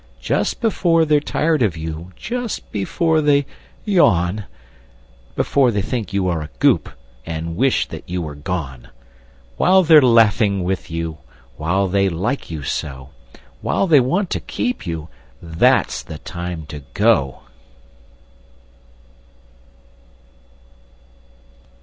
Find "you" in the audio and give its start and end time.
1.77-2.11, 6.11-6.27, 8.09-8.19, 10.89-11.19, 12.49-12.63, 14.87-15.07